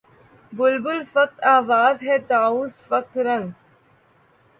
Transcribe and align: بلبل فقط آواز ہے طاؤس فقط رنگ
بلبل 0.53 0.99
فقط 1.13 1.43
آواز 1.57 1.97
ہے 2.07 2.17
طاؤس 2.29 2.73
فقط 2.87 3.17
رنگ 3.27 3.47